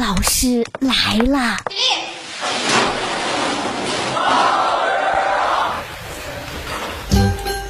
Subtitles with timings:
[0.00, 1.58] 老师来了。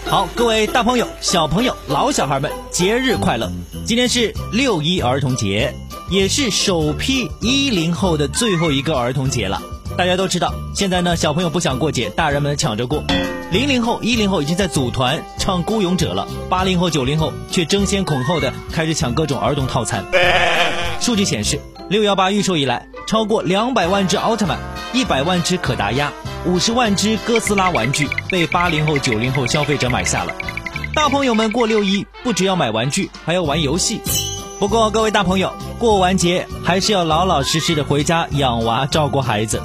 [0.07, 3.51] 好，各位大朋友、小朋友、老小孩们，节日快乐！
[3.85, 5.75] 今天是六一儿童节，
[6.09, 9.61] 也是首批一零后的最后一个儿童节了。
[10.01, 13.04] 大家都知道，现在呢，小朋友不想过节，大人们抢着过。
[13.50, 20.03] 零零后、一零后已经在组团唱《孤勇者》了，八零后、九零后却争先恐后的开始抢各种儿童套餐。
[21.00, 24.59] 数据显示，六幺八预售以来，超过两百万只奥特曼，
[24.95, 26.11] 一百万只可达鸭。
[26.46, 30.32] 五十万只哥斯拉玩具被八零后、九零后消费者买下了。
[30.95, 34.01] 大朋友们过六一不只要买玩具，还要玩游戏。
[34.59, 39.61] 不过各位大朋友，过完节还是要老老实实的回家养娃、照顾孩子。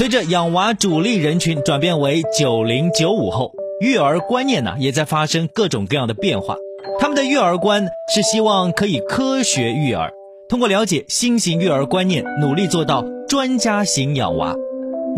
[0.00, 3.52] 随着养娃主力人群转变为九零九五后，
[3.82, 6.56] 育儿观念呢也在发生各种各样的变化。
[6.98, 10.10] 他们的育儿观是希望可以科学育儿，
[10.48, 14.56] 通过了解新型育儿观念，努力做到专家型养娃。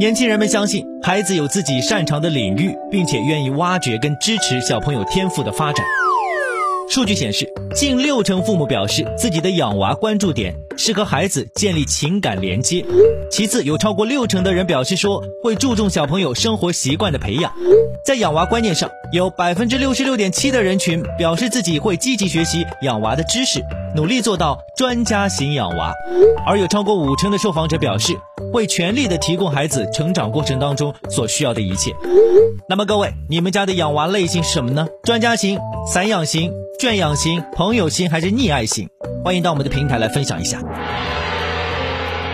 [0.00, 5.86] 年轻人们相信孩子有自己擅长的领域，并且愿意挖掘跟支持小朋友天赋的发展。
[6.88, 10.52] 数据显示，近六成父母表示自己的养娃关注点
[10.84, 12.84] 是和孩子建立情感连接。
[13.30, 17.52] 其次，有超过六成的人表示说会注重小朋友生活习惯的培养。
[18.04, 23.60] 在养娃观念上，有百分之六十六点七的人群表示自己会积极学习养娃的知识，
[23.94, 25.92] 努力做到专家型养娃。
[26.46, 28.16] 而有超过五成的受访者表示
[28.52, 31.94] 会全力的提供孩子成长过程当中所需要的一切。
[32.68, 34.86] 那么各位，你们家的养娃类型是什么呢？
[35.04, 36.52] 专家型、散养型？
[36.80, 38.88] 圈养型、朋友型还是溺爱型？
[39.22, 40.60] 欢迎到我们的平台来分享一下。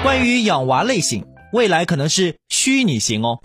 [0.03, 1.23] 关于养娃类型，
[1.53, 3.37] 未来可能是虚拟型哦。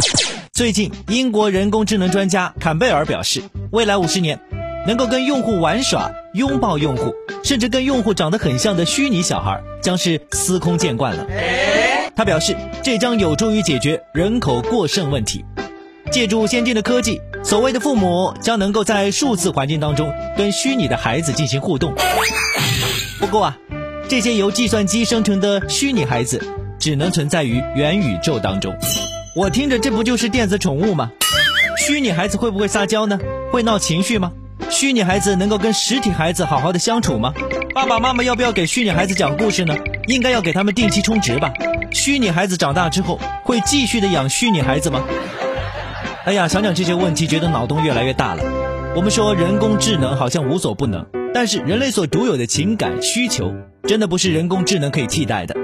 [0.54, 3.42] 最近，英国人工智能专家坎贝尔表示，
[3.74, 4.40] 未来五十年，
[4.86, 7.14] 能够跟用户玩耍、拥抱用户，
[7.44, 11.26] 甚至跟用户长得很像的虚拟小孩，将是司空见惯了。
[12.16, 15.44] 他表示，这将有助于解决人口过剩问题。
[16.12, 21.94] 借助先进的科技，所谓的父母将能够在数字环境当中跟虚拟的孩子进行互动。
[23.20, 23.58] 不过啊，
[24.08, 26.46] 这些由计算机生成的虚拟孩子
[26.78, 28.76] 只能存在于元宇宙当中。
[29.36, 31.12] 我听着，这不就是电子宠物吗？
[31.80, 33.18] 虚拟孩子会不会撒娇呢？
[33.52, 34.32] 会闹情绪吗？
[34.70, 37.34] 虚拟孩子能够跟实体孩子好好的相处吗？
[37.74, 39.76] 爸爸妈妈要不要给虚拟孩子讲故事呢？
[40.08, 41.52] 应该要给他们定期充值吧。
[41.92, 45.04] 虚拟孩子长大之后会继续的养虚拟孩子吗？
[46.26, 48.44] 哎呀，想想这些问题，觉得脑洞越来越大了。
[48.96, 53.54] 我们说人工智能好像无所不能，但是人类所独有的情感需求，
[53.88, 55.56] 真的不是人工智能可以替代的。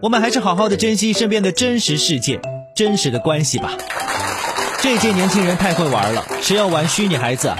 [0.00, 2.40] 我们还是好好的珍惜身边的真实世界、
[2.76, 3.72] 真实的关系吧。
[4.80, 7.56] 这届年轻人太会玩了，谁要玩虚拟孩子啊？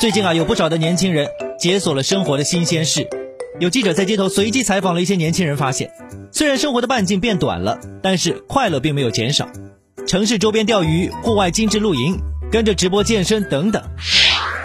[0.00, 1.28] 最近啊，有不少的年轻人
[1.58, 3.06] 解锁了生活的新鲜事。
[3.58, 5.90] 有记者在街头随机采访了一些年轻人，发现，
[6.32, 9.46] 虽然生活的半径变短了，但是快乐并没有减少。
[10.06, 12.18] 城市周边钓鱼、户外精致露营、
[12.50, 13.82] 跟着直播健身等等。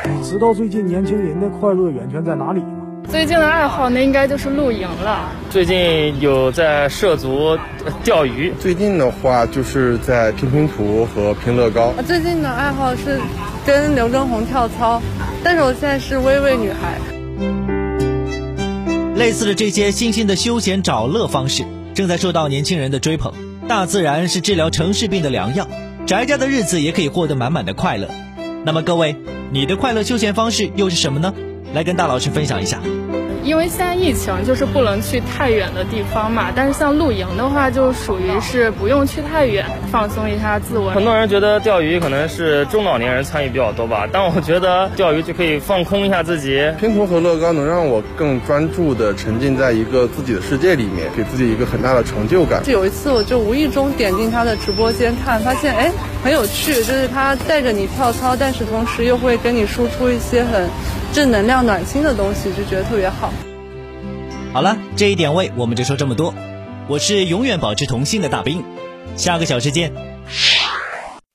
[0.05, 2.83] 你知道最近年轻人的快乐源泉在哪里吗？
[3.09, 5.29] 最近的爱好那应该就是露营了。
[5.51, 7.57] 最近有在涉足
[8.05, 8.53] 钓鱼。
[8.57, 11.93] 最近的话就是在拼拼图和拼乐高。
[12.07, 13.19] 最近的爱好是
[13.63, 14.99] 跟刘畊宏跳操，
[15.45, 16.97] 但是我现在是微微女孩。
[19.15, 21.63] 类似的这些新兴的休闲找乐方式，
[21.93, 23.31] 正在受到年轻人的追捧。
[23.67, 25.67] 大自然是治疗城市病的良药，
[26.07, 28.09] 宅家的日子也可以获得满满的快乐。
[28.65, 29.15] 那么各位，
[29.51, 31.31] 你的快乐休闲方式又是什么呢？
[31.75, 32.79] 来跟大老师分享一下。
[33.43, 40.89] 因为现在疫情就是不能去太远的地方嘛，但是像露营的话，就属于是不用去太远，放松一下自我。
[40.89, 46.59] 很多人觉得钓鱼可能是中老年人参与比较多吧，但我觉得钓鱼就可以放空一下自己。
[46.79, 52.63] 拼图和乐高能让我更专注的沉浸在一个自己的世界里面，给自己一个很大的成就感。
[52.65, 55.91] 有一次我就无意中点进他的直播间看，发现哎
[56.25, 60.67] 很有趣，就是他带着你跳操，但是同时又会跟你输出一些很。
[61.13, 63.31] 正能量、暖心的东西就觉得特别好。
[64.51, 66.33] 好了，这一点位我们就说这么多。
[66.87, 68.63] 我是永远保持童心的大兵，
[69.15, 69.93] 下个小时见。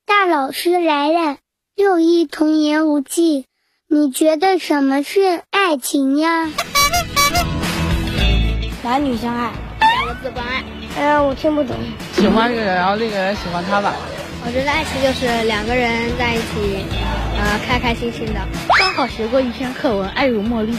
[0.06, 1.36] 大老师来了，
[1.76, 3.44] 六一童言无忌，
[3.88, 5.20] 你觉得什么是
[5.52, 6.48] 爱情呀？
[8.82, 10.64] 男女相爱，两个字关爱。
[10.98, 11.76] 哎呀，我听不懂。
[12.14, 13.94] 喜欢一个人，然后另一个人喜欢他吧。
[14.46, 16.84] 我觉得爱情就是两个人在一起。
[17.42, 18.40] 呃，开开心心的。
[18.78, 20.72] 刚好学过一篇课文《爱如茉莉》。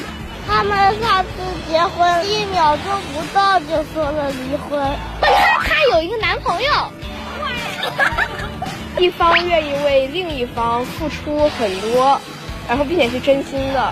[0.48, 1.30] 他们上次
[1.68, 4.80] 结婚一秒钟不到就说了离婚。
[5.22, 5.28] 他
[5.64, 6.72] 他有一个男朋友。
[9.00, 12.22] 一方愿意为另一方付出很多，
[12.70, 13.92] 然后并且是真心的。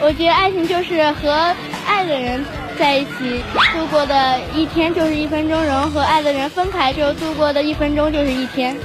[0.00, 1.54] 我觉得爱情就是和
[1.86, 2.44] 爱的人
[2.78, 3.42] 在一起
[3.72, 8.76] 度过的一天就是一分钟，然后和爱的人分开之后度过的一分钟就是一天。